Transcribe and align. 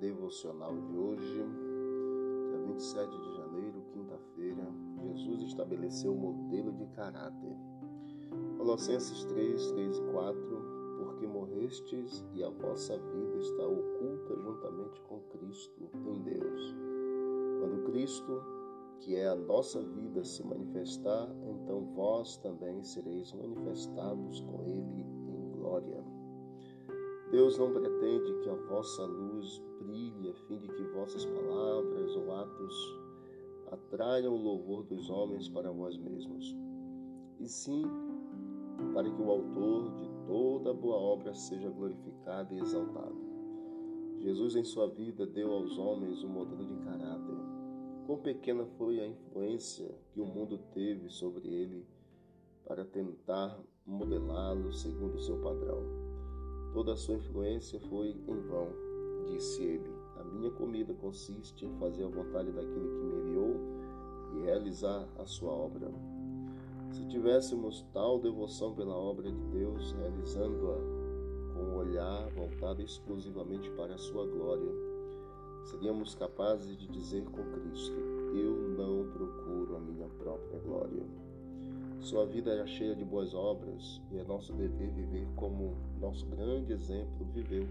devocional 0.00 0.74
de 0.80 0.96
hoje, 0.96 1.44
dia 2.50 2.58
27 2.66 3.20
de 3.20 3.36
janeiro, 3.36 3.82
quinta-feira, 3.92 4.64
Jesus 5.14 5.42
estabeleceu 5.42 6.12
o 6.12 6.18
modelo 6.18 6.72
de 6.72 6.86
caráter. 6.88 7.56
Colossenses 8.56 9.24
3, 9.24 9.72
3 9.72 9.98
e 9.98 10.02
4, 10.12 10.96
porque 10.98 11.26
morrestes 11.26 12.24
e 12.34 12.44
a 12.44 12.50
vossa 12.50 12.96
vida 12.96 13.38
está 13.38 13.66
oculta 13.66 14.36
juntamente 14.36 15.00
com 15.02 15.20
Cristo 15.30 15.90
em 16.06 16.22
Deus. 16.22 16.74
Quando 17.60 17.84
Cristo, 17.86 18.42
que 19.00 19.16
é 19.16 19.28
a 19.28 19.34
nossa 19.34 19.82
vida, 19.82 20.24
se 20.24 20.44
manifestar, 20.44 21.28
então 21.48 21.84
vós 21.94 22.36
também 22.36 22.82
sereis 22.84 23.32
manifestados 23.32 24.40
com 24.42 24.62
Ele 24.62 25.06
em 25.28 25.50
glória. 25.52 26.17
Deus 27.30 27.58
não 27.58 27.70
pretende 27.70 28.32
que 28.42 28.48
a 28.48 28.54
vossa 28.54 29.04
luz 29.04 29.62
brilhe 29.82 30.30
a 30.30 30.34
fim 30.46 30.58
de 30.58 30.68
que 30.68 30.82
vossas 30.94 31.26
palavras 31.26 32.16
ou 32.16 32.32
atos 32.34 32.98
atraiam 33.70 34.34
o 34.34 34.42
louvor 34.42 34.82
dos 34.84 35.10
homens 35.10 35.46
para 35.48 35.70
vós 35.70 35.98
mesmos, 35.98 36.56
e 37.38 37.46
sim 37.46 37.82
para 38.94 39.10
que 39.10 39.20
o 39.20 39.30
autor 39.30 39.94
de 39.96 40.08
toda 40.26 40.72
boa 40.72 40.96
obra 40.96 41.34
seja 41.34 41.68
glorificado 41.68 42.54
e 42.54 42.60
exaltado. 42.60 43.16
Jesus, 44.20 44.56
em 44.56 44.64
sua 44.64 44.88
vida, 44.88 45.26
deu 45.26 45.52
aos 45.52 45.78
homens 45.78 46.24
um 46.24 46.28
modelo 46.28 46.64
de 46.66 46.76
caráter. 46.76 47.36
Quão 48.06 48.18
pequena 48.18 48.64
foi 48.78 49.00
a 49.00 49.06
influência 49.06 49.94
que 50.12 50.20
o 50.20 50.26
mundo 50.26 50.58
teve 50.72 51.10
sobre 51.10 51.46
ele 51.46 51.86
para 52.66 52.84
tentar 52.84 53.60
modelá-lo 53.86 54.72
segundo 54.72 55.16
o 55.16 55.20
seu 55.20 55.40
padrão. 55.40 56.08
Toda 56.72 56.92
a 56.92 56.96
sua 56.96 57.14
influência 57.14 57.80
foi 57.88 58.10
em 58.26 58.40
vão, 58.42 58.68
disse 59.26 59.62
ele. 59.62 59.90
A 60.18 60.24
minha 60.24 60.50
comida 60.50 60.92
consiste 60.94 61.64
em 61.64 61.72
fazer 61.78 62.04
a 62.04 62.08
vontade 62.08 62.52
daquele 62.52 62.88
que 62.88 63.04
me 63.04 63.16
enviou 63.20 63.56
e 64.34 64.44
realizar 64.44 65.08
a 65.18 65.24
sua 65.24 65.50
obra. 65.50 65.90
Se 66.90 67.04
tivéssemos 67.06 67.86
tal 67.92 68.18
devoção 68.18 68.74
pela 68.74 68.94
obra 68.94 69.30
de 69.30 69.44
Deus, 69.46 69.92
realizando-a 69.92 70.76
com 71.54 71.60
o 71.60 71.72
um 71.72 71.76
olhar 71.76 72.28
voltado 72.30 72.82
exclusivamente 72.82 73.70
para 73.70 73.94
a 73.94 73.98
sua 73.98 74.26
glória, 74.26 74.70
seríamos 75.64 76.14
capazes 76.14 76.76
de 76.76 76.86
dizer 76.88 77.24
com 77.24 77.42
Cristo: 77.52 77.96
Eu 78.34 78.54
não 78.76 79.10
procuro 79.10 79.76
a 79.76 79.80
minha 79.80 80.08
própria 80.18 80.58
glória. 80.60 81.27
Sua 82.00 82.24
vida 82.24 82.52
era 82.52 82.66
cheia 82.66 82.94
de 82.94 83.04
boas 83.04 83.34
obras 83.34 84.00
e 84.10 84.18
é 84.18 84.24
nosso 84.24 84.52
dever 84.52 84.90
viver 84.90 85.26
como 85.34 85.76
nosso 86.00 86.24
grande 86.26 86.72
exemplo 86.72 87.26
viveu. 87.34 87.66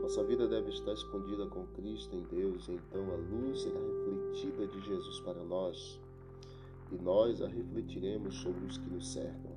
Nossa 0.00 0.24
vida 0.24 0.48
deve 0.48 0.70
estar 0.70 0.92
escondida 0.92 1.46
com 1.46 1.66
Cristo 1.68 2.16
em 2.16 2.22
Deus, 2.22 2.66
e 2.68 2.72
então 2.72 3.02
a 3.12 3.16
luz 3.16 3.60
será 3.60 3.78
refletida 3.78 4.66
de 4.66 4.80
Jesus 4.86 5.20
para 5.20 5.44
nós, 5.44 6.00
e 6.90 6.96
nós 6.96 7.42
a 7.42 7.46
refletiremos 7.46 8.34
sobre 8.36 8.64
os 8.64 8.78
que 8.78 8.88
nos 8.88 9.06
cercam. 9.12 9.52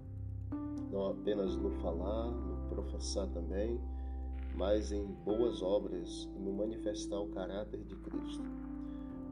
Não 0.91 1.11
apenas 1.11 1.55
no 1.55 1.71
falar, 1.79 2.29
no 2.29 2.69
professar 2.69 3.27
também, 3.29 3.79
mas 4.53 4.91
em 4.91 5.05
boas 5.23 5.61
obras 5.61 6.27
e 6.35 6.39
no 6.39 6.51
manifestar 6.51 7.19
o 7.19 7.29
caráter 7.29 7.79
de 7.85 7.95
Cristo. 7.95 8.70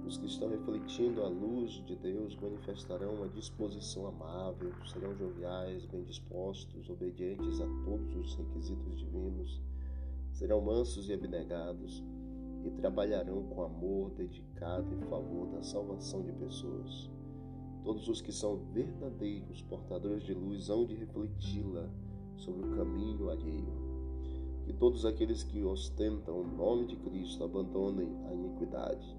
Os 0.10 0.18
que 0.18 0.26
estão 0.26 0.50
refletindo 0.50 1.22
a 1.22 1.28
luz 1.28 1.86
de 1.86 1.96
Deus 1.96 2.36
manifestarão 2.36 3.14
uma 3.14 3.30
disposição 3.30 4.08
amável, 4.08 4.74
serão 4.92 5.16
joviais, 5.16 5.86
bem 5.86 6.04
dispostos, 6.04 6.90
obedientes 6.90 7.62
a 7.62 7.68
todos 7.86 8.16
os 8.16 8.34
requisitos 8.34 8.98
divinos, 8.98 9.62
serão 10.32 10.62
mansos 10.62 11.10
e 11.10 11.14
abnegados 11.14 12.04
e 12.66 12.72
trabalharão 12.72 13.44
com 13.50 13.62
amor 13.62 14.10
dedicado 14.16 14.92
em 14.96 15.02
favor 15.02 15.48
da 15.50 15.62
salvação 15.62 16.24
de 16.24 16.32
pessoas. 16.32 17.08
Todos 17.84 18.08
os 18.08 18.20
que 18.20 18.32
são 18.32 18.58
verdadeiros 18.74 19.62
portadores 19.62 20.24
de 20.24 20.34
luz 20.34 20.72
hão 20.72 20.88
de 20.88 20.96
refleti-la 20.96 21.88
sobre 22.36 22.66
o 22.66 22.76
caminho 22.76 23.30
alheio. 23.30 23.78
Que 24.66 24.74
todos 24.74 25.06
aqueles 25.06 25.44
que 25.44 25.64
ostentam 25.64 26.42
o 26.42 26.48
nome 26.48 26.88
de 26.88 26.96
Cristo 26.96 27.44
abandonem 27.44 28.10
a 28.26 28.34
iniquidade 28.34 29.19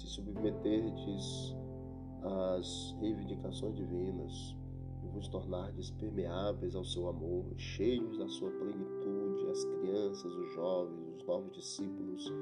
se 0.00 0.06
submeterdes 0.06 1.54
às 2.22 2.96
reivindicações 3.00 3.76
divinas 3.76 4.56
e 5.04 5.08
vos 5.08 5.28
tornardes 5.28 5.90
permeáveis 5.90 6.74
ao 6.74 6.84
seu 6.84 7.08
amor, 7.08 7.44
cheios 7.56 8.18
da 8.18 8.28
sua 8.28 8.50
plenitude, 8.50 9.50
as 9.50 9.64
crianças, 9.64 10.32
os 10.34 10.52
jovens, 10.54 11.16
os 11.16 11.24
novos 11.26 11.52
discípulos 11.52 12.32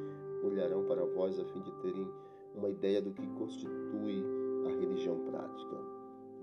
olharão 0.44 0.84
para 0.84 1.04
vós 1.04 1.38
a 1.38 1.44
fim 1.46 1.60
de 1.62 1.72
terem 1.82 2.08
uma 2.54 2.68
ideia 2.70 3.02
do 3.02 3.12
que 3.12 3.26
constitui 3.26 4.24
a 4.66 4.80
religião 4.80 5.18
prática. 5.26 5.76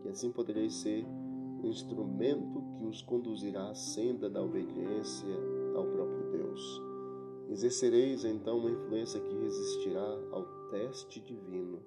E 0.03 0.09
assim 0.09 0.31
podereis 0.31 0.73
ser 0.73 1.05
um 1.05 1.67
instrumento 1.67 2.61
que 2.77 2.85
os 2.85 3.01
conduzirá 3.01 3.69
à 3.69 3.75
senda 3.75 4.29
da 4.29 4.41
obediência 4.41 5.35
ao 5.75 5.85
próprio 5.85 6.31
Deus. 6.31 6.81
Exercereis 7.49 8.25
então 8.25 8.57
uma 8.57 8.71
influência 8.71 9.19
que 9.19 9.35
resistirá 9.35 10.19
ao 10.31 10.43
teste 10.75 11.21
divino, 11.21 11.79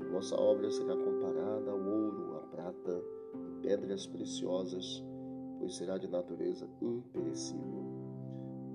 e 0.00 0.04
vossa 0.04 0.36
obra 0.40 0.70
será 0.70 0.96
comparada 0.96 1.68
ao 1.68 1.80
ouro, 1.80 2.36
à 2.36 2.40
prata 2.42 3.04
e 3.34 3.60
pedras 3.60 4.06
preciosas, 4.06 5.04
pois 5.58 5.74
será 5.74 5.98
de 5.98 6.06
natureza 6.06 6.68
imperecível. 6.80 7.84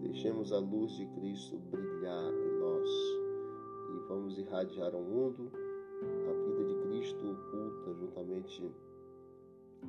Deixemos 0.01 0.51
a 0.51 0.59
luz 0.59 0.91
de 0.97 1.05
Cristo 1.07 1.57
brilhar 1.71 2.33
em 2.33 2.59
nós 2.59 2.89
e 3.95 4.07
vamos 4.09 4.37
irradiar 4.37 4.93
ao 4.93 5.01
mundo 5.01 5.49
a 6.03 6.33
vida 6.33 6.65
de 6.65 6.75
Cristo 6.89 7.25
oculta 7.25 7.93
juntamente 7.93 8.71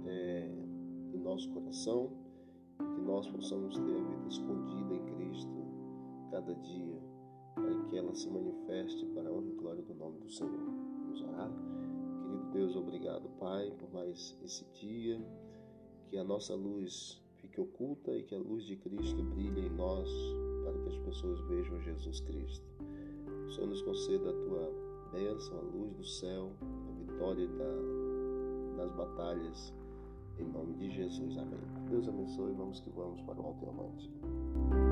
é, 0.07 0.49
em 1.13 1.19
nosso 1.19 1.51
coração, 1.51 2.13
que 2.79 3.01
nós 3.01 3.29
possamos 3.29 3.75
ter 3.77 3.97
a 3.97 4.09
vida 4.11 4.29
escondida 4.29 4.95
em 4.95 5.05
Cristo 5.17 5.67
cada 6.31 6.55
dia 6.55 7.16
para 7.57 7.75
que 7.89 7.97
ela 7.97 8.15
se 8.15 8.29
manifeste 8.29 9.05
para 9.07 9.29
a 9.29 9.33
honra 9.33 9.49
e 9.49 9.55
glória 9.55 9.83
do 9.83 9.95
nome 9.95 10.21
do 10.21 10.31
Senhor. 10.31 10.53
Vamos 10.53 11.23
orar? 11.23 11.51
Querido 12.23 12.51
Deus, 12.53 12.77
obrigado, 12.77 13.29
Pai, 13.41 13.73
por 13.79 13.93
mais 13.93 14.39
esse 14.45 14.65
dia, 14.75 15.21
que 16.09 16.17
a 16.17 16.25
nossa 16.25 16.55
luz 16.55 17.21
fique 17.37 17.61
oculta 17.61 18.13
e 18.13 18.23
que 18.23 18.35
a 18.35 18.39
luz 18.39 18.65
de 18.65 18.77
Cristo 18.77 19.23
brilhe 19.23 19.67
em 19.67 19.71
nós, 19.71 20.09
para 20.65 20.79
que 20.79 20.89
as 20.89 20.99
pessoas 20.99 21.41
vejam 21.49 21.81
Jesus 21.81 22.21
Cristo. 22.21 22.67
O 23.47 23.51
Senhor 23.51 23.69
nos 23.69 23.83
conceda 23.83 24.31
a 24.31 24.33
tua 24.33 24.73
bênção, 25.13 25.59
a 25.59 25.63
luz 25.63 25.93
do 25.95 26.05
céu, 26.05 26.53
a 26.63 27.13
vitória 27.13 27.47
da, 27.49 28.77
nas 28.77 28.93
batalhas, 28.93 29.73
em 30.39 30.45
nome 30.45 30.75
de 30.75 30.91
Jesus. 30.91 31.39
Amém. 31.39 31.61
Deus 31.89 32.09
abençoe. 32.09 32.53
Vamos 32.53 32.81
que 32.81 32.91
vamos 32.91 33.21
para 33.23 33.41
o 33.41 33.47
alto 33.47 33.65
e 33.65 33.69
avante. 33.69 34.86